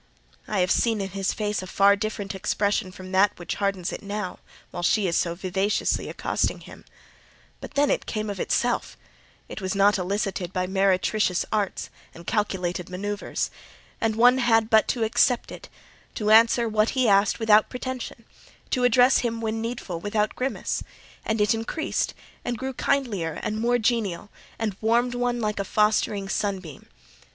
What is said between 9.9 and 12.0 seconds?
elicited by meretricious arts